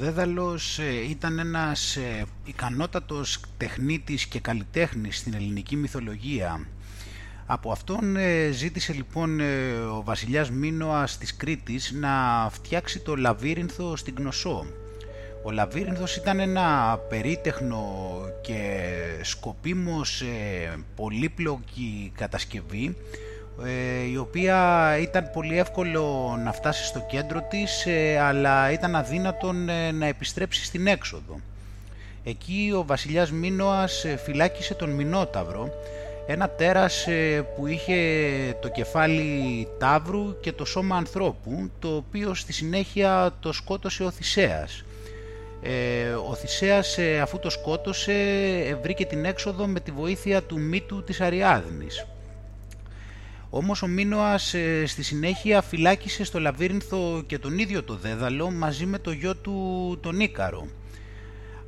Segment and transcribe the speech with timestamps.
[0.00, 6.66] Δέδαλος ε, ήταν ένας ε, ικανότατος τεχνίτης και καλλιτέχνης στην ελληνική μυθολογία.
[7.46, 9.40] Από αυτόν ε, ζήτησε λοιπόν
[9.98, 14.66] ο βασιλιάς Μίνωας της Κρήτης να φτιάξει το λαβύρινθο στην Κνωσό.
[15.44, 17.84] Ο λαβύρινθος ήταν ένα περίτεχνο
[18.42, 18.80] και
[19.22, 20.22] σκοπίμως
[20.96, 23.35] πολύπλοκη κατασκευή ε,
[24.10, 29.92] η οποία ήταν πολύ εύκολο να φτάσει στο κέντρο της ε, αλλά ήταν αδύνατον ε,
[29.92, 31.40] να επιστρέψει στην έξοδο.
[32.24, 35.68] Εκεί ο βασιλιάς Μίνωας φυλάκισε τον Μινόταυρο,
[36.26, 37.06] ένα τέρας
[37.56, 37.96] που είχε
[38.60, 44.84] το κεφάλι τάβρου και το σώμα ανθρώπου, το οποίο στη συνέχεια το σκότωσε ο Θησέας.
[46.28, 48.12] ο Θησέας αφού το σκότωσε
[48.82, 52.06] βρήκε την έξοδο με τη βοήθεια του μύτου της Αριάδνης.
[53.50, 58.86] Όμως ο Μίνωας ε, στη συνέχεια φυλάκισε στο Λαβύρινθο και τον ίδιο το Δέδαλο μαζί
[58.86, 60.66] με το γιο του τον Ίκαρο.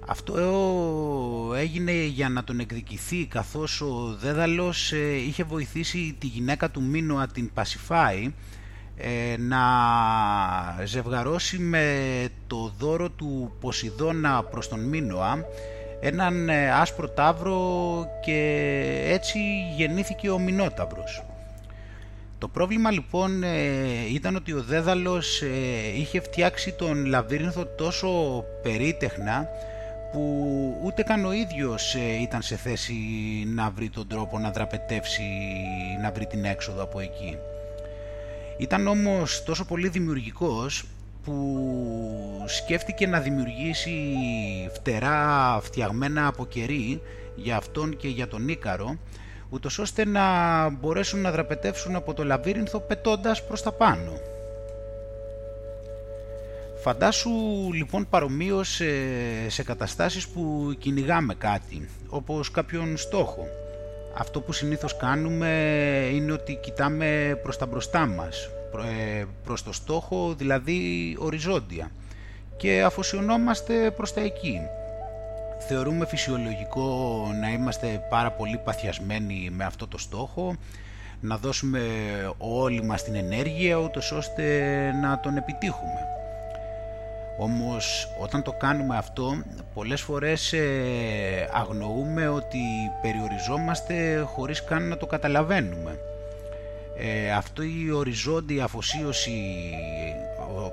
[0.07, 6.83] Αυτό έγινε για να τον εκδικηθεί καθώς ο Δέδαλος ε, είχε βοηθήσει τη γυναίκα του
[6.83, 8.35] Μίνωα την Πασιφάη
[8.97, 9.61] ε, να
[10.85, 15.45] ζευγαρώσει με το δώρο του Ποσειδώνα προς τον Μίνωα
[16.01, 18.41] έναν άσπρο τάβρο και
[19.07, 19.39] έτσι
[19.77, 21.28] γεννήθηκε ο Μινόταυρος.
[22.39, 23.59] Το πρόβλημα λοιπόν ε,
[24.13, 25.49] ήταν ότι ο Δέδαλος ε,
[25.97, 29.49] είχε φτιάξει τον λαβύρινθο τόσο περίτεχνα
[30.13, 32.95] που ούτε καν ο ίδιος ε, ήταν σε θέση
[33.55, 35.23] να βρει τον τρόπο να δραπετεύσει,
[36.03, 37.37] να βρει την έξοδο από εκεί.
[38.59, 40.85] Ήταν όμως τόσο πολύ δημιουργικός
[41.25, 41.65] που
[42.47, 44.17] σκέφτηκε να δημιουργήσει
[44.75, 47.01] φτερά φτιαγμένα από κερί
[47.37, 48.99] για αυτόν και για τον Ίκαρο
[49.51, 54.13] ούτως ώστε να μπορέσουν να δραπετεύσουν από το λαβύρινθο πετώντας προς τα πάνω.
[56.83, 57.31] Φαντάσου
[57.73, 58.85] λοιπόν παρομοίως σε,
[59.49, 63.47] σε καταστάσεις που κυνηγάμε κάτι, όπως κάποιον στόχο.
[64.15, 65.49] Αυτό που συνήθως κάνουμε
[66.13, 68.51] είναι ότι κοιτάμε προς τα μπροστά μας,
[69.19, 71.91] ε, προς το στόχο δηλαδή οριζόντια
[72.57, 74.61] και αφοσιωνόμαστε προς τα εκεί
[75.59, 76.87] θεωρούμε φυσιολογικό
[77.41, 80.57] να είμαστε πάρα πολύ παθιασμένοι με αυτό το στόχο,
[81.21, 81.81] να δώσουμε
[82.39, 84.43] όλη μας την ενέργεια ούτως ώστε
[84.93, 86.07] να τον επιτύχουμε.
[87.39, 89.43] Όμως όταν το κάνουμε αυτό
[89.75, 92.59] πολλές φορές ε, αγνοούμε ότι
[93.03, 95.99] περιοριζόμαστε χωρίς καν να το καταλαβαίνουμε.
[96.97, 99.43] Ε, αυτό η οριζόντια αφοσίωση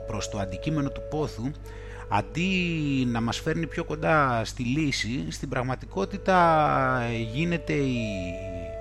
[0.08, 1.52] προς το αντικείμενο του πόθου
[2.10, 2.50] αντί
[3.12, 7.02] να μας φέρνει πιο κοντά στη λύση, στην πραγματικότητα
[7.34, 8.08] γίνεται η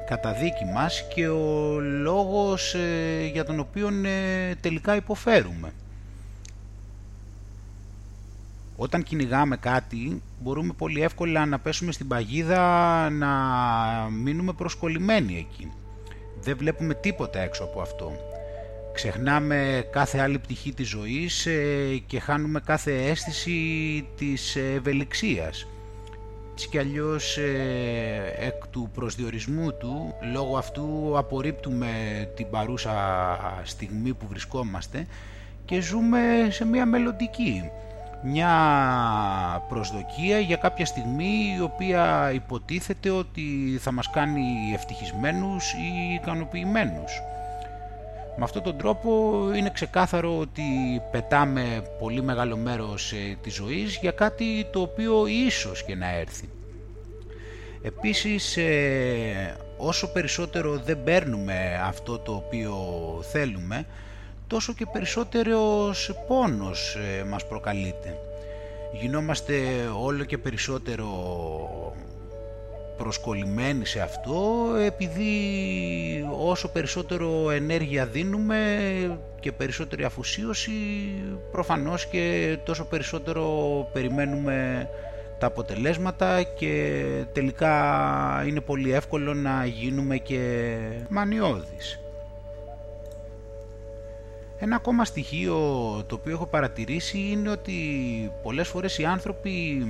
[0.07, 5.73] καταδίκη μας και ο λόγος ε, για τον οποίο ε, τελικά υποφέρουμε.
[8.77, 13.29] Όταν κυνηγάμε κάτι μπορούμε πολύ εύκολα να πέσουμε στην παγίδα να
[14.11, 15.73] μείνουμε προσκολλημένοι εκεί.
[16.41, 18.34] Δεν βλέπουμε τίποτα έξω από αυτό
[18.95, 23.59] ξεχνάμε κάθε άλλη πτυχή της ζωής ε, και χάνουμε κάθε αίσθηση
[24.17, 25.67] της ευελιξίας.
[26.53, 31.89] Έτσι κι αλλιώς ε, εκ του προσδιορισμού του, λόγω αυτού απορρίπτουμε
[32.37, 32.93] την παρούσα
[33.65, 35.07] στιγμή που βρισκόμαστε
[35.65, 36.19] και ζούμε
[36.51, 37.71] σε μια μελλοντική.
[38.23, 38.53] Μια
[39.69, 44.43] προσδοκία για κάποια στιγμή η οποία υποτίθεται ότι θα μας κάνει
[44.75, 47.23] ευτυχισμένους ή ικανοποιημένους.
[48.37, 50.63] Με αυτόν τον τρόπο είναι ξεκάθαρο ότι
[51.11, 56.49] πετάμε πολύ μεγάλο μέρος ε, της ζωής για κάτι το οποίο ίσως και να έρθει.
[57.83, 62.75] Επίσης ε, όσο περισσότερο δεν παίρνουμε αυτό το οποίο
[63.31, 63.87] θέλουμε
[64.47, 68.19] τόσο και περισσότερος πόνος ε, μας προκαλείται.
[69.01, 69.55] Γινόμαστε
[70.03, 71.07] όλο και περισσότερο
[72.97, 75.29] προσκολλημένοι σε αυτό επειδή
[76.39, 78.59] όσο περισσότερο ενέργεια δίνουμε
[79.41, 80.73] και περισσότερη αφουσίωση
[81.53, 83.45] προφανώς και τόσο περισσότερο
[83.93, 84.89] περιμένουμε
[85.39, 87.03] τα αποτελέσματα και
[87.33, 90.69] τελικά είναι πολύ εύκολο να γίνουμε και
[91.09, 91.99] μανιώδεις.
[94.59, 95.57] Ένα ακόμα στοιχείο
[96.07, 97.75] το οποίο έχω παρατηρήσει είναι ότι
[98.43, 99.85] πολλές φορές οι άνθρωποι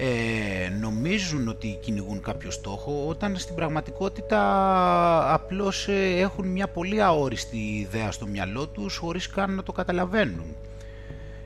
[0.00, 7.56] ε, νομίζουν ότι κυνηγούν κάποιο στόχο όταν στην πραγματικότητα απλώς ε, έχουν μια πολύ αόριστη
[7.56, 10.54] ιδέα στο μυαλό τους χωρίς καν να το καταλαβαίνουν.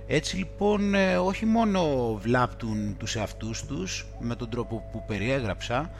[0.06, 5.90] Έτσι λοιπόν ε, όχι μόνο βλάπτουν τους εαυτούς τους με τον τρόπο που περιέγραψα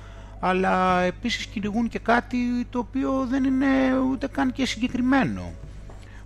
[0.40, 2.37] αλλά επίσης κυνηγούν και κάτι
[2.70, 5.52] το οποίο δεν είναι ούτε καν και συγκεκριμένο.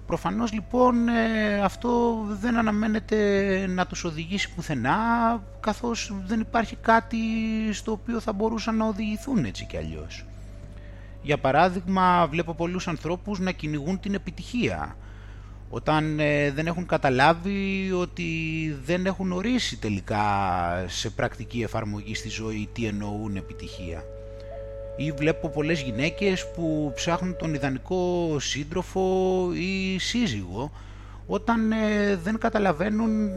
[0.07, 3.17] Προφανώς λοιπόν ε, αυτό δεν αναμένεται
[3.69, 4.99] να τους οδηγήσει πουθενά
[5.61, 7.19] καθώς δεν υπάρχει κάτι
[7.73, 10.25] στο οποίο θα μπορούσαν να οδηγηθούν έτσι κι αλλιώς.
[11.23, 14.97] Για παράδειγμα βλέπω πολλούς ανθρώπους να κυνηγούν την επιτυχία
[15.71, 18.31] όταν ε, δεν έχουν καταλάβει ότι
[18.85, 20.25] δεν έχουν ορίσει τελικά
[20.87, 24.05] σε πρακτική εφαρμογή στη ζωή τι εννοούν επιτυχία
[24.97, 30.71] ή βλέπω πολλές γυναίκες που ψάχνουν τον ιδανικό σύντροφο ή σύζυγο
[31.27, 33.31] όταν ε, δεν καταλαβαίνουν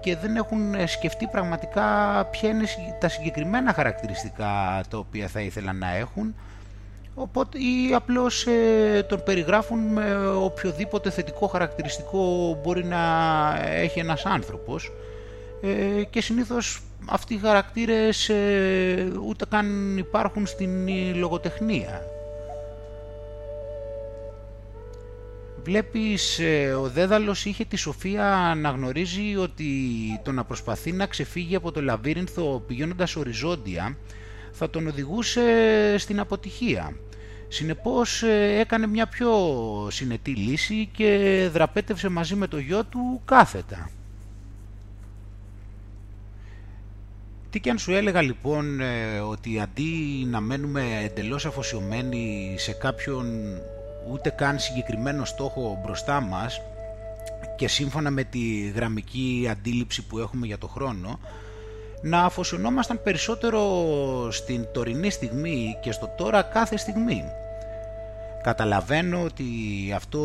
[0.00, 1.84] και δεν έχουν ε, σκεφτεί πραγματικά
[2.30, 2.64] ποια είναι
[3.00, 6.34] τα συγκεκριμένα χαρακτηριστικά τα οποία θα ήθελαν να έχουν.
[7.14, 12.98] Οπότε, ή απλώς ε, τον περιγράφουν με οποιοδήποτε θετικό χαρακτηριστικό μπορεί να
[13.64, 14.92] έχει ένας άνθρωπος.
[15.62, 22.02] Ε, και συνήθως αυτοί οι χαρακτήρες ε, ούτε καν υπάρχουν στην λογοτεχνία.
[25.62, 29.66] Βλέπεις, ε, ο Δέδαλος είχε τη σοφία να γνωρίζει ότι
[30.22, 33.96] το να προσπαθεί να ξεφύγει από το λαβύρινθο πηγαίνοντας οριζόντια
[34.52, 35.42] θα τον οδηγούσε
[35.98, 36.96] στην αποτυχία.
[37.48, 39.32] Συνεπώς ε, έκανε μια πιο
[39.90, 43.90] συνετή λύση και δραπέτευσε μαζί με το γιο του κάθετα.
[47.50, 53.26] Τι και αν σου έλεγα λοιπόν ε, ότι αντί να μένουμε εντελώς αφοσιωμένοι σε κάποιον
[54.10, 56.60] ούτε καν συγκεκριμένο στόχο μπροστά μας
[57.56, 61.18] και σύμφωνα με τη γραμμική αντίληψη που έχουμε για το χρόνο
[62.02, 63.60] να αφοσιωνόμασταν περισσότερο
[64.30, 67.24] στην τωρινή στιγμή και στο τώρα κάθε στιγμή.
[68.42, 69.44] Καταλαβαίνω ότι
[69.94, 70.18] αυτό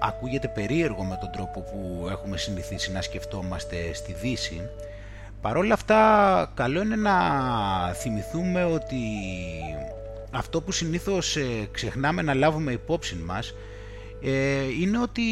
[0.00, 4.68] ακούγεται περίεργο με τον τρόπο που έχουμε συνηθίσει να σκεφτόμαστε στη Δύση
[5.40, 7.12] Παρόλα αυτά, καλό είναι να
[7.92, 9.00] θυμηθούμε ότι
[10.30, 13.54] αυτό που συνήθως ε, ξεχνάμε να λάβουμε υπόψη μας
[14.22, 15.22] ε, είναι ότι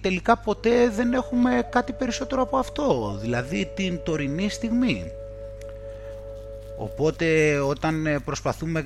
[0.00, 5.12] τελικά ποτέ δεν έχουμε κάτι περισσότερο από αυτό, δηλαδή την τωρινή στιγμή.
[6.76, 8.82] Οπότε όταν ε, προσπαθούμε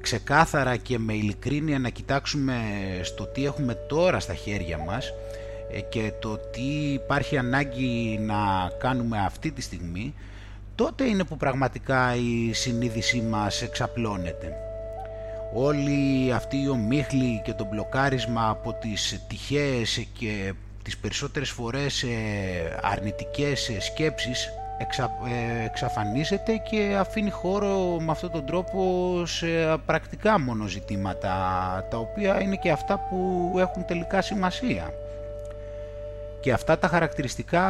[0.00, 2.54] ξεκάθαρα και με ειλικρίνεια να κοιτάξουμε
[3.02, 5.12] στο τι έχουμε τώρα στα χέρια μας ε,
[5.88, 10.14] και το τι υπάρχει ανάγκη να κάνουμε αυτή τη στιγμή
[10.74, 14.56] τότε είναι που πραγματικά η συνείδησή μας εξαπλώνεται.
[15.54, 20.52] Όλη αυτή η ομίχλη και το μπλοκάρισμα από τις τυχαίες και
[20.82, 25.10] τις περισσότερες φορές ε, αρνητικές ε, σκέψεις εξα,
[25.64, 29.46] εξαφανίζεται και αφήνει χώρο με αυτόν τον τρόπο σε
[29.86, 31.30] πρακτικά μόνο ζητήματα
[31.90, 34.92] τα οποία είναι και αυτά που έχουν τελικά σημασία
[36.40, 37.64] και αυτά τα χαρακτηριστικά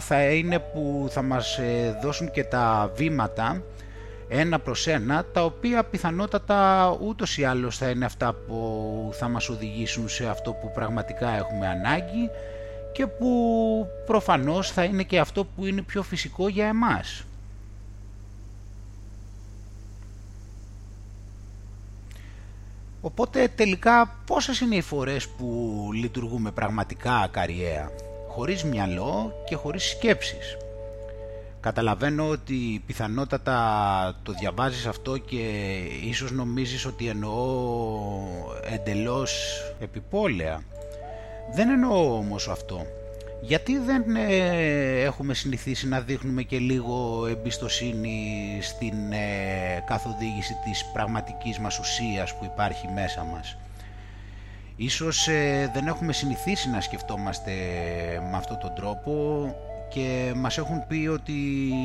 [0.00, 3.62] θα είναι που θα μας ε, δώσουν και τα βήματα
[4.28, 9.48] ένα προς ένα τα οποία πιθανότατα ούτως ή άλλως θα είναι αυτά που θα μας
[9.48, 12.30] οδηγήσουν σε αυτό που πραγματικά έχουμε ανάγκη
[12.92, 17.24] και που προφανώς θα είναι και αυτό που είναι πιο φυσικό για εμάς.
[23.04, 27.90] Οπότε τελικά πόσες είναι οι φορές που λειτουργούμε πραγματικά ακαριέα,
[28.28, 30.56] χωρίς μυαλό και χωρίς σκέψεις.
[31.60, 33.56] Καταλαβαίνω ότι πιθανότατα
[34.22, 35.38] το διαβάζεις αυτό και
[36.04, 37.34] ίσως νομίζεις ότι εννοώ
[38.70, 40.62] εντελώς επιπόλαια.
[41.54, 42.86] Δεν εννοώ όμως αυτό
[43.44, 51.58] γιατί δεν ε, έχουμε συνηθίσει να δείχνουμε και λίγο εμπιστοσύνη στην ε, καθοδήγηση της πραγματικής
[51.58, 53.56] μας ουσίας που υπάρχει μέσα μας;
[54.76, 57.52] Ίσως ε, δεν έχουμε συνηθίσει να σκεφτόμαστε
[58.30, 59.44] με αυτόν τον τρόπο
[59.88, 61.32] και μας έχουν πει ότι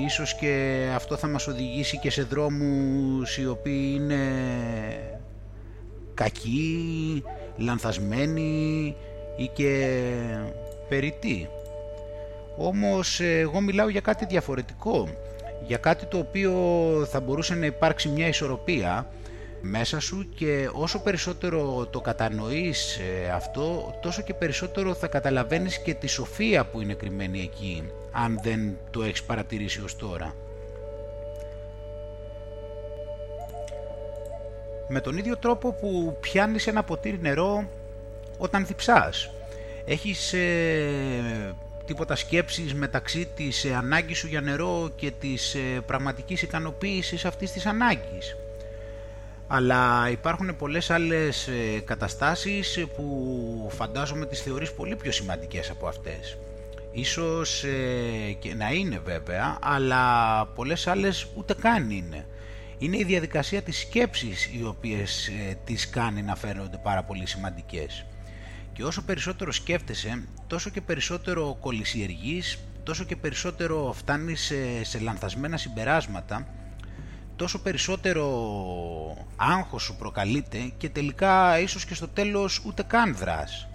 [0.05, 4.19] ίσως και αυτό θα μας οδηγήσει και σε δρόμους οι οποίοι είναι
[6.13, 7.23] κακοί,
[7.57, 8.95] λανθασμένοι
[9.37, 9.99] ή και
[10.89, 11.49] περιττή.
[12.57, 15.07] Όμως εγώ μιλάω για κάτι διαφορετικό,
[15.65, 16.51] για κάτι το οποίο
[17.09, 19.07] θα μπορούσε να υπάρξει μια ισορροπία
[19.61, 25.93] μέσα σου και όσο περισσότερο το κατανοείς ε, αυτό, τόσο και περισσότερο θα καταλαβαίνεις και
[25.93, 30.33] τη σοφία που είναι κρυμμένη εκεί, αν δεν το έχεις παρατηρήσει ως τώρα.
[34.89, 37.69] Με τον ίδιο τρόπο που πιάνεις ένα ποτήρι νερό
[38.37, 39.31] όταν διψάς
[39.87, 41.55] έχεις ε,
[41.87, 47.51] τίποτα σκέψεις μεταξύ της ε, ανάγκης σου για νερό και της ε, πραγματικής ικανοποίησης αυτής
[47.51, 48.35] της ανάγκης;
[49.47, 56.37] Αλλά υπάρχουν πολλές άλλες ε, καταστάσεις που φαντάζομαι τις θεωρείς πολύ πιο σημαντικές από αυτές.
[56.91, 57.65] Ίσως
[58.39, 62.25] και να είναι βέβαια, αλλά πολλές άλλες ούτε καν είναι.
[62.77, 65.31] Είναι η διαδικασία της σκέψης οι οποίες
[65.65, 68.05] τις κάνει να φαίνονται πάρα πολύ σημαντικές
[68.77, 75.57] Και όσο περισσότερο σκέφτεσαι, τόσο και περισσότερο κολλησιεργείς, τόσο και περισσότερο φτάνεις σε, σε λανθασμένα
[75.57, 76.47] συμπεράσματα,
[77.35, 78.25] τόσο περισσότερο
[79.35, 83.67] άγχος σου προκαλείται και τελικά ίσως και στο τέλος ούτε καν δράς.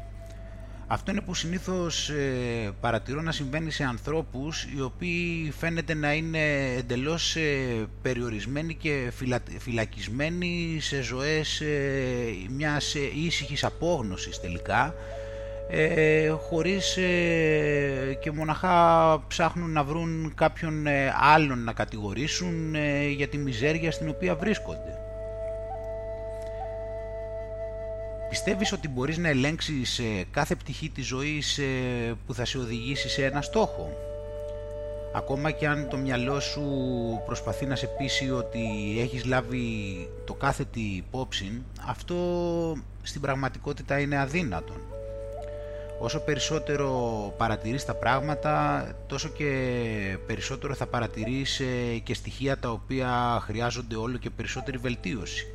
[0.92, 6.38] Αυτό είναι που συνήθως ε, παρατηρώ να συμβαίνει σε ανθρώπους οι οποίοι φαίνεται να είναι
[6.78, 9.12] εντελώς ε, περιορισμένοι και
[9.58, 11.76] φυλακισμένοι σε ζωές ε,
[12.48, 12.94] μιας
[13.24, 14.94] ήσυχης απόγνωσης τελικά
[15.70, 16.98] ε, χωρίς
[18.20, 20.86] και μοναχά ψάχνουν να βρουν κάποιον
[21.20, 22.74] άλλον να κατηγορήσουν
[23.16, 25.01] για τη μιζέρια στην οποία βρίσκονται.
[28.44, 31.64] Πιστεύεις ότι μπορείς να ελέγξεις ε, κάθε πτυχή της ζωής ε,
[32.26, 33.90] που θα σε οδηγήσει σε ένα στόχο;
[35.14, 36.62] Ακόμα και αν το μυαλό σου
[37.26, 38.60] προσπαθεί να σε πείσει ότι
[39.00, 39.66] έχεις λάβει
[40.24, 42.16] το κάθε τι υπόψη, αυτό
[43.02, 44.80] στην πραγματικότητα είναι αδύνατον.
[46.00, 46.90] Όσο περισσότερο
[47.36, 49.52] παρατηρείς τα πράγματα, τόσο και
[50.26, 55.46] περισσότερο θα παρατηρείς ε, και στοιχεία τα οποία χρειάζονται όλο και περισσότερη βελτίωση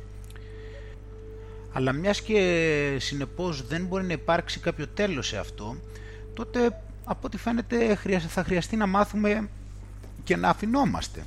[1.72, 5.76] αλλά μιας και συνεπώς δεν μπορεί να υπάρξει κάποιο τέλος σε αυτό,
[6.34, 7.98] τότε από ό,τι φαίνεται
[8.28, 9.48] θα χρειαστεί να μάθουμε
[10.24, 11.24] και να αφινόμαστε.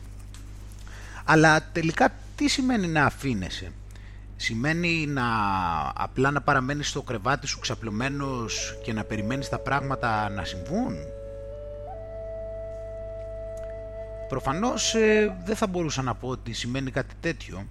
[1.26, 3.72] Αλλά τελικά τι σημαίνει να αφήνεσαι;
[4.36, 5.24] Σημαίνει να
[5.96, 10.96] απλά να παραμένεις στο κρεβάτι σου ξαπλωμένος και να περιμένεις τα πράγματα να συμβούν;
[14.30, 17.68] Προφανώς ε, δεν θα μπορούσα να πω ότι σημαίνει κάτι τέτοιο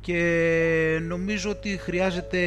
[0.00, 2.38] και νομίζω ότι χρειάζεται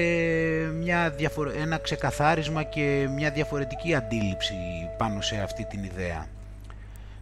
[0.80, 1.16] μια
[1.62, 4.54] ένα ξεκαθάρισμα και μια διαφορετική αντίληψη
[4.98, 6.28] πάνω σε αυτή την ιδέα.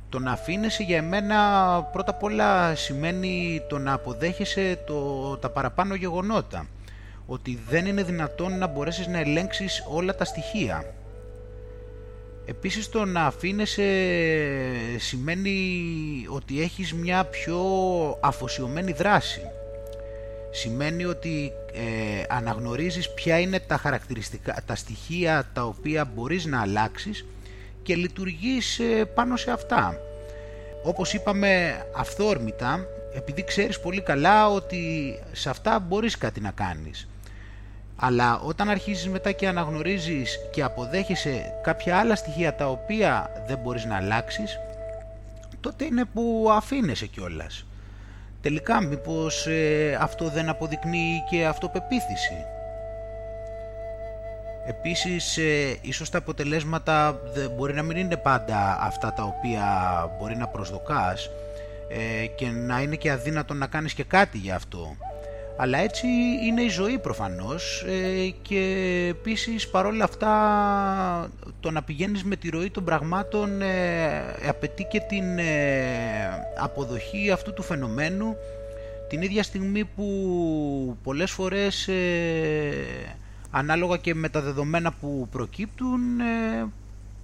[0.09, 1.37] Το να αφήνεσαι για εμένα
[1.91, 6.67] πρώτα απ' όλα σημαίνει το να αποδέχεσαι το, τα παραπάνω γεγονότα.
[7.25, 10.93] Ότι δεν είναι δυνατόν να μπορέσεις να ελέγξεις όλα τα στοιχεία.
[12.45, 13.83] Επίσης το να αφήνεσαι
[14.97, 15.55] σημαίνει
[16.29, 17.59] ότι έχεις μια πιο
[18.21, 19.41] αφοσιωμένη δράση
[20.51, 27.25] σημαίνει ότι ε, αναγνωρίζεις ποια είναι τα χαρακτηριστικά, τα στοιχεία τα οποία μπορείς να αλλάξεις
[27.83, 29.97] και λειτουργείς ε, πάνω σε αυτά.
[30.83, 37.07] Όπως είπαμε αυθόρμητα, επειδή ξέρεις πολύ καλά ότι σε αυτά μπορείς κάτι να κάνεις.
[37.95, 43.85] Αλλά όταν αρχίζεις μετά και αναγνωρίζεις και αποδέχεσαι κάποια άλλα στοιχεία τα οποία δεν μπορείς
[43.85, 44.59] να αλλάξεις,
[45.59, 47.65] τότε είναι που αφήνεσαι κιόλας.
[48.41, 52.45] Τελικά μήπως ε, αυτό δεν αποδεικνύει και αυτοπεποίθηση;
[54.65, 57.19] Επίσης, ε, ίσως τα αποτελέσματα
[57.55, 59.65] μπορεί να μην είναι πάντα αυτά τα οποία
[60.19, 61.29] μπορεί να προσδοκάς
[61.89, 64.95] ε, και να είναι και αδύνατο να κάνεις και κάτι για αυτό.
[65.61, 66.07] Αλλά έτσι
[66.45, 68.59] είναι η ζωή προφανώς ε, και
[69.09, 70.31] επίσης παρόλα αυτά
[71.59, 75.45] το να πηγαίνεις με τη ροή των πραγμάτων ε, απαιτεί και την ε,
[76.57, 78.35] αποδοχή αυτού του φαινομένου
[79.09, 81.89] την ίδια στιγμή που πολλές φορές
[83.51, 86.01] ανάλογα και με τα δεδομένα που προκύπτουν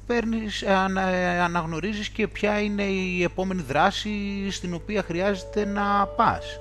[0.08, 0.64] παίρνεις,
[1.44, 4.12] αναγνωρίζεις και ποια είναι η επόμενη δράση
[4.50, 6.60] στην οποία χρειάζεται να πας.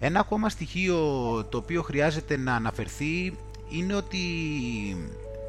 [0.00, 0.96] Ένα ακόμα στοιχείο
[1.48, 3.36] το οποίο χρειάζεται να αναφερθεί
[3.70, 4.18] είναι ότι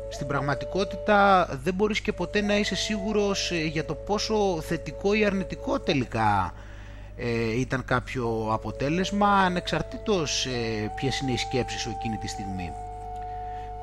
[0.09, 5.25] στην πραγματικότητα δεν μπορείς και ποτέ να είσαι σίγουρος ε, για το πόσο θετικό ή
[5.25, 6.53] αρνητικό τελικά
[7.15, 12.71] ε, ήταν κάποιο αποτέλεσμα ανεξαρτήτως ε, ποιες είναι οι σκέψεις σου εκείνη τη στιγμή.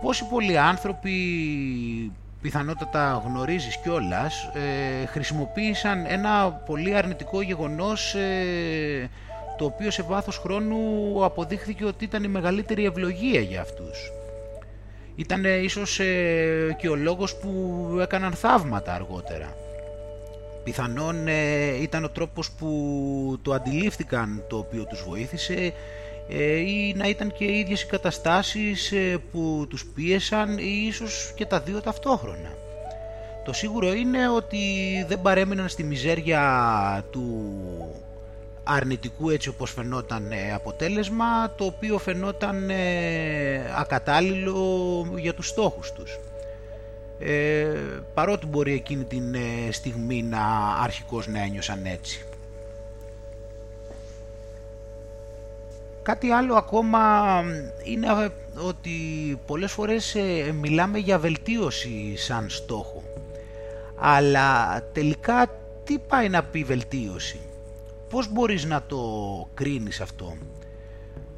[0.02, 1.12] Πόσοι πολλοί άνθρωποι
[2.40, 9.11] πιθανότατα γνωρίζεις κιόλας ε, χρησιμοποίησαν ένα πολύ αρνητικό γεγονός ε,
[9.56, 10.76] το οποίο σε βάθος χρόνου
[11.25, 14.12] αποδείχθηκε ότι ήταν η μεγαλύτερη ευλογία για αυτούς.
[15.16, 17.50] Ήταν ίσως ε, και ο λόγος που
[18.00, 19.56] έκαναν θαύματα αργότερα.
[20.64, 25.72] Πιθανόν ε, ήταν ο τρόπος που το αντιλήφθηκαν το οποίο τους βοήθησε
[26.28, 28.92] ε, ή να ήταν και οι ίδιες οι καταστάσεις
[29.32, 32.52] που τους πίεσαν ή ίσως και τα δύο ταυτόχρονα.
[33.44, 34.58] Το σίγουρο είναι ότι
[35.08, 37.52] δεν παρέμειναν στη μιζέρια του
[38.68, 46.18] αρνητικού έτσι όπως φαινόταν ε, αποτέλεσμα το οποίο φαινόταν ε, ακατάλληλο για τους στόχους τους.
[47.18, 47.66] Ε,
[48.14, 50.42] παρότι μπορεί εκείνη την ε, στιγμή να
[50.82, 52.25] αρχικώς να ένιωσαν έτσι.
[56.02, 57.42] Κάτι άλλο ακόμα
[57.85, 58.30] είναι
[58.66, 58.90] ότι
[59.46, 60.16] πολλές φορές
[60.61, 63.02] μιλάμε για βελτίωση σαν στόχο.
[63.96, 65.46] Αλλά τελικά
[65.85, 67.40] τι πάει να πει βελτίωση;
[68.10, 69.00] Πώς μπορείς να το
[69.54, 70.36] κρίνεις αυτό;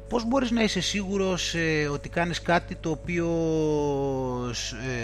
[0.09, 3.27] πώς μπορείς να είσαι σίγουρος ε, ότι κάνεις κάτι το οποίο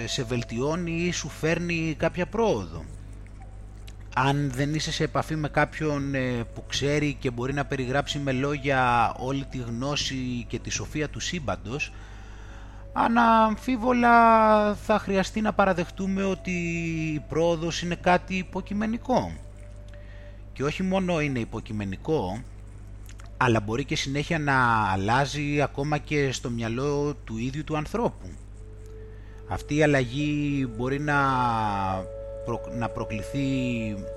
[0.03, 2.83] ε, σε βελτιώνει ή σου φέρνει κάποια πρόοδο;
[4.15, 8.31] Αν δεν είσαι σε επαφή με κάποιον ε, που ξέρει και μπορεί να περιγράψει με
[8.31, 11.91] λόγια όλη τη γνώση και τη σοφία του σύμπαντος,
[12.93, 14.15] αναμφίβολα
[14.75, 16.51] θα χρειαστεί να παραδεχτούμε ότι
[17.13, 19.31] η πρόοδος είναι κάτι υποκειμενικό.
[20.55, 22.41] Και όχι μόνο είναι υποκειμενικό,
[23.37, 28.27] αλλά μπορεί και συνέχεια να αλλάζει ακόμα και στο μυαλό του ίδιου του ανθρώπου.
[29.47, 31.15] Αυτή η αλλαγή μπορεί να,
[32.77, 33.47] να προκληθεί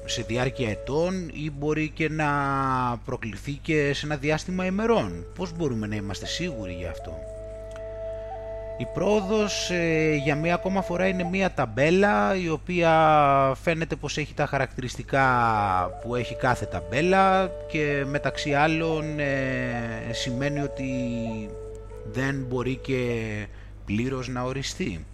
[0.05, 2.29] σε διάρκεια ετών ή μπορεί και να
[3.05, 5.27] προκληθεί και σε ένα διάστημα ημερών.
[5.35, 7.13] Πώς μπορούμε να είμαστε σίγουροι γι' αυτό;
[8.81, 12.93] Η πρόοδος ε, για μία ακόμα φορά είναι μία ταμπέλα η οποία
[13.63, 15.27] φαίνεται πως έχει τα χαρακτηριστικά
[16.03, 20.91] που έχει κάθε ταμπέλα και μεταξύ άλλων ε, σημαίνει ότι
[22.13, 23.23] δεν μπορεί και
[23.85, 25.05] πλήρως να οριστεί.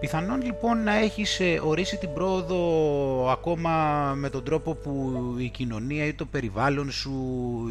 [0.00, 3.72] Πιθανόν λοιπόν να έχεις ε, ορίσει την πρόοδο ακόμα
[4.16, 7.12] με τον τρόπο που η κοινωνία ή το περιβάλλον σου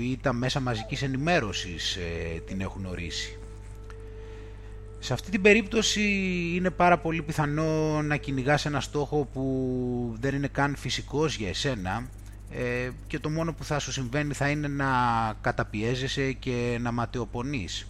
[0.02, 3.38] ή τα μέσα μαζικής ενημέρωσης ε, την έχουν ορίσει.
[5.00, 6.02] Σε αυτή την περίπτωση
[6.56, 12.08] είναι πάρα πολύ πιθανό να κυνηγάς ένα στόχο που δεν είναι καν φυσικός για εσένα
[12.52, 14.88] ε, και το μόνο που θα σου συμβαίνει θα είναι να
[15.42, 17.88] καταπιέζεσαι και να ματαιοπονείς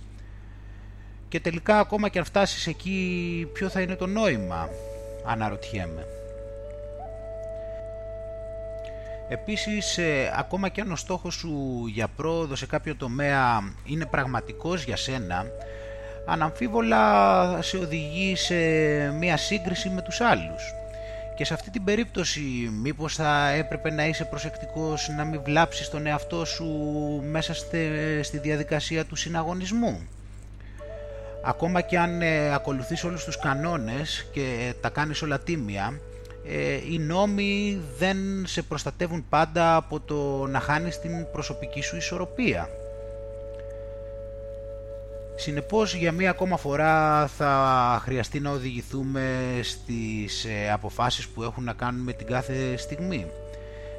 [1.29, 4.69] και τελικά ακόμα και αν φτάσεις εκεί ποιο θα είναι το νόημα
[5.25, 6.05] αναρωτιέμαι.
[9.29, 14.83] Επίσης, ε, ακόμα και αν ο στόχος σου για πρόοδο σε κάποιο τομέα είναι πραγματικός
[14.83, 15.45] για σένα,
[16.25, 18.55] αναμφίβολα σε οδηγεί σε
[19.11, 20.73] μία σύγκριση με τους άλλους.
[21.35, 22.41] Και σε αυτή την περίπτωση
[22.81, 26.65] μήπως θα έπρεπε να είσαι προσεκτικός να μην βλάψεις τον εαυτό σου
[27.31, 27.53] μέσα
[28.21, 30.07] στη διαδικασία του συναγωνισμού;
[31.43, 35.99] Ακόμα και αν ε, ακολουθείς όλους τους κανόνες και τα κάνεις όλα τίμια,
[36.45, 42.69] ε, οι νόμοι δεν σε προστατεύουν πάντα από το να χάνεις την προσωπική σου ισορροπία.
[45.35, 51.73] Συνεπώς για μία ακόμα φορά θα χρειαστεί να οδηγηθούμε στις ε, αποφάσεις που έχουν να
[51.73, 53.25] κάνουν με την κάθε στιγμή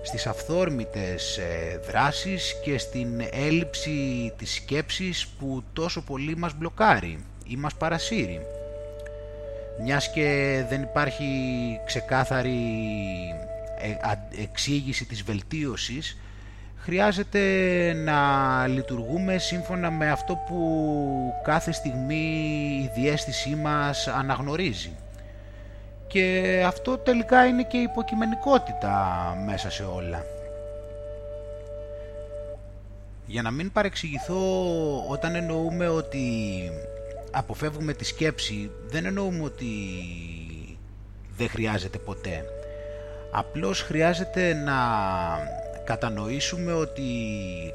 [0.03, 7.57] στις αυθόρμητες ε, δράσεις και στην έλλειψη της σκέψης που τόσο πολύ μας μπλοκάρει ή
[7.57, 8.41] μας παρασύρει.
[9.83, 11.27] Μιας και δεν υπάρχει
[11.87, 12.59] ξεκάθαρη
[13.79, 16.17] ε, εξήγηση της βελτίωσης,
[16.77, 17.41] χρειάζεται
[17.93, 18.19] να
[18.67, 20.61] λειτουργούμε σύμφωνα με αυτό που
[21.43, 22.25] κάθε στιγμή
[22.83, 24.91] η διέστησή μας αναγνωρίζει.
[26.07, 30.25] Και αυτό τελικά είναι και υποκειμενικότητα μέσα σε όλα.
[33.27, 34.43] Για να μην παρεξηγηθώ
[35.09, 36.21] όταν εννοούμε ότι
[37.31, 39.67] αποφεύγουμε τη σκέψη δεν εννοούμε ότι
[41.37, 42.45] δεν χρειάζεται ποτέ.
[43.31, 44.77] Απλώς χρειάζεται να
[45.85, 47.03] κατανοήσουμε ότι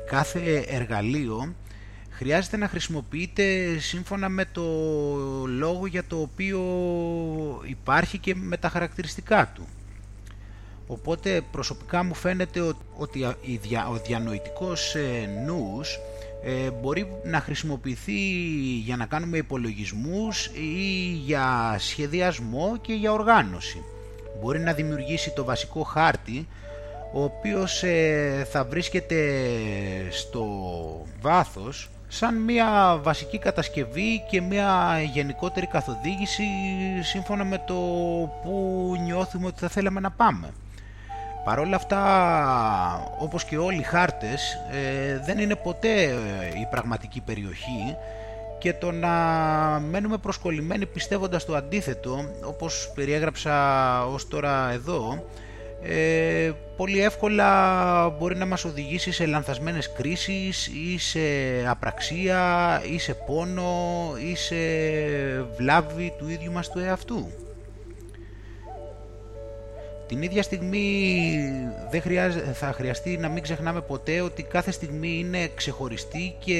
[0.06, 1.56] κάθε εργαλείο
[2.10, 4.64] χρειάζεται να χρησιμοποιείται σύμφωνα με το
[5.48, 6.60] λόγο για το οποίο
[7.66, 9.68] υπάρχει και με τα χαρακτηριστικά του.
[10.88, 13.24] Οπότε προσωπικά μου φαίνεται ότι
[13.92, 16.00] ο διανοητικός ε, νους
[16.44, 18.20] ε, μπορεί να χρησιμοποιηθεί
[18.86, 23.84] για να κάνουμε υπολογισμούς ή για σχεδιασμό και για οργάνωση.
[24.42, 26.48] Μπορεί να δημιουργήσει το βασικό χάρτη
[27.14, 29.20] ο οποίος ε, θα βρίσκεται
[30.12, 30.46] στο
[31.22, 36.44] βάθος σαν μια βασική κατασκευή και μια γενικότερη καθοδήγηση
[37.02, 37.74] σύμφωνα με το
[38.44, 40.54] που νιώθουμε ότι θα θέλαμε να πάμε.
[41.46, 42.02] Παρ' όλα αυτά,
[43.20, 47.96] όπως και όλοι οι χάρτες, ε, δεν είναι ποτέ ε, η πραγματική περιοχή
[48.60, 49.10] και το να
[49.80, 55.24] μένουμε προσκολλημένοι πιστεύοντας το αντίθετο, όπως περιέγραψα ως τώρα εδώ,
[55.84, 61.20] ε, πολύ εύκολα μπορεί να μας οδηγήσει σε λανθασμένες κρίσεις ή σε
[61.68, 64.56] απραξία ή σε πόνο ή σε
[65.58, 67.45] βλάβη του ίδιου μας του εαυτού.
[70.08, 71.30] Την ίδια στιγμή
[71.90, 72.02] δεν
[72.54, 76.60] θα χρειαστεί να μην ξεχνάμε ποτέ ότι κάθε στιγμή είναι ξεχωριστή και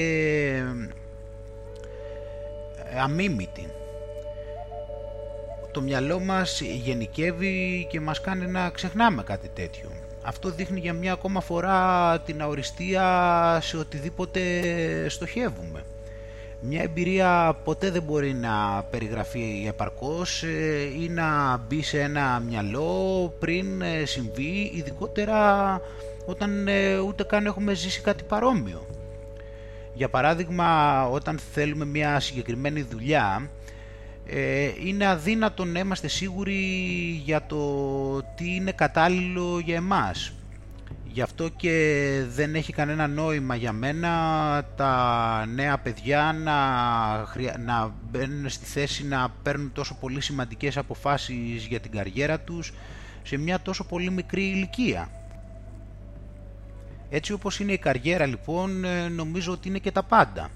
[2.84, 3.66] ε, αμίμητη.
[5.72, 9.90] Το μυαλό μας γενικεύει και μας κάνει να ξεχνάμε κάτι τέτοιο.
[10.22, 14.40] Αυτό δείχνει για μια ακόμα φορά την αοριστία σε οτιδήποτε
[15.08, 15.82] στοχεύουμε.
[16.60, 23.34] Μια εμπειρία ποτέ δεν μπορεί να περιγραφεί επαρκώς ε, ή να μπει σε ένα μυαλό
[23.38, 25.80] πριν ε, συμβεί, ειδικότερα
[26.26, 28.86] όταν ε, ούτε καν έχουμε ζήσει κάτι παρόμοιο.
[29.94, 33.50] Για παράδειγμα, όταν θέλουμε μια συγκεκριμένη δουλειά,
[34.84, 36.54] είναι αδύνατο να είμαστε σίγουροι
[37.24, 40.32] για το τι είναι κατάλληλο για εμάς.
[41.16, 44.10] Γι' αυτό και δεν έχει κανένα νόημα για μένα
[44.76, 46.56] τα νέα παιδιά να,
[47.58, 52.72] να μπαίνουν στη θέση να παίρνουν τόσο πολύ σημαντικές αποφάσεις για την καριέρα τους
[53.22, 55.10] σε μια τόσο πολύ μικρή ηλικία.
[57.10, 60.50] Έτσι όπως είναι η καριέρα λοιπόν ε, νομίζω ότι είναι και τα πάντα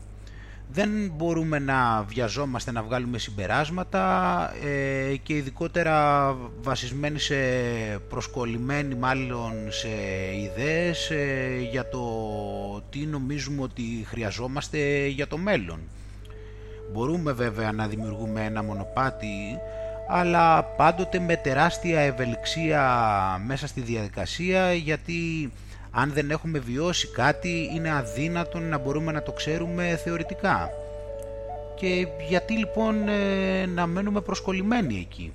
[0.73, 7.35] δεν μπορούμε να βιαζόμαστε να βγάλουμε συμπεράσματα ε, και ειδικότερα βασισμένοι σε
[8.09, 9.89] προσκολλημένοι μάλλον σε
[10.43, 12.01] ιδέες ε, για το
[12.91, 15.79] τι νομίζουμε ότι χρειαζόμαστε για το μέλλον.
[16.93, 19.59] Μπορούμε βέβαια να δημιουργούμε ένα μονοπάτι
[20.09, 22.83] αλλά πάντοτε με τεράστια ευελιξία
[23.47, 25.53] μέσα στη διαδικασία γιατί
[25.91, 30.71] αν δεν έχουμε βιώσει κάτι είναι αδύνατον να μπορούμε να το ξέρουμε θεωρητικά.
[31.75, 35.33] Και γιατί λοιπόν ε, να μένουμε προσκολλημένοι εκεί;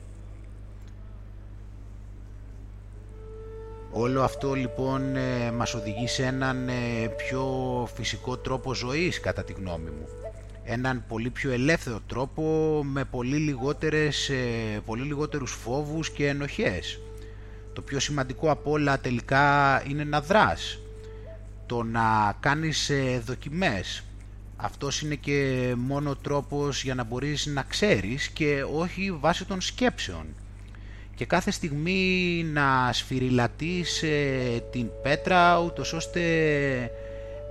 [3.97, 7.43] Όλο αυτό λοιπόν ε, μας οδηγεί σε έναν ε, πιο
[7.95, 10.07] φυσικό τρόπο ζωής κατά τη γνώμη μου.
[10.63, 12.43] Έναν πολύ πιο ελεύθερο τρόπο
[12.83, 14.31] με πολύ, λιγότερες,
[14.85, 16.99] πολύ λιγότερους φόβους και ενοχές.
[17.75, 20.79] Το πιο σημαντικό από όλα τελικά είναι να δράς.
[21.65, 24.03] Το να κάνεις ε, δοκιμές.
[24.55, 30.25] Αυτός είναι και μόνο τρόπος για να μπορείς να ξέρεις και όχι βάσει των σκέψεων.
[31.15, 36.21] Και κάθε στιγμή να σφυριλατείς ε, την πέτρα ούτως ώστε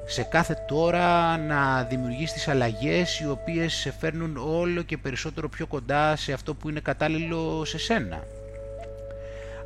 [0.06, 5.66] σε κάθε τώρα να δημιουργείς τις αλλαγές οι οποίες σε φέρνουν όλο και περισσότερο πιο
[5.66, 8.22] κοντά σε αυτό που είναι κατάλληλο σε σένα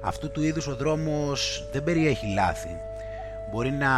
[0.00, 2.76] αυτού του είδους ο δρόμος δεν περιέχει λάθη.
[3.50, 3.88] Μπορεί να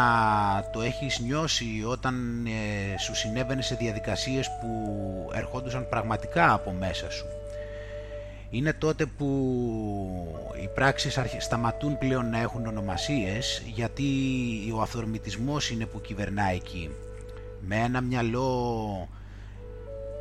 [0.72, 7.26] το έχεις νιώσει όταν ε, σου συνέβαινε σε διαδικασίες που ερχόντουσαν πραγματικά από μέσα σου.
[8.50, 9.26] Είναι τότε που
[10.62, 14.04] οι πράξεις σταματούν πλέον να έχουν ονομασίες γιατί
[14.74, 16.90] ο αυθορμητισμός είναι που κυβερνάει εκεί.
[17.60, 19.08] Με ένα μυαλό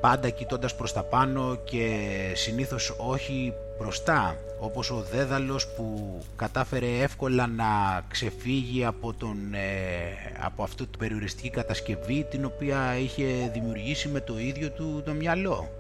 [0.02, 7.48] πάντα κοιτώντας προς τα πάνω και συνήθως όχι μπροστά όπως ο Δέδαλος που κατάφερε εύκολα
[7.48, 7.66] να
[8.08, 14.40] ξεφύγει από, τον, ε, από αυτή την περιοριστική κατασκευή την οποία είχε δημιουργήσει με το
[14.40, 15.79] ίδιο του το μυαλό.